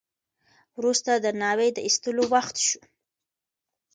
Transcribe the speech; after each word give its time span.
وروسته 0.77 1.11
د 1.15 1.25
ناوې 1.41 1.69
د 1.73 1.77
ایستلو 1.87 2.23
وخت 2.33 2.55
شو. 2.67 2.81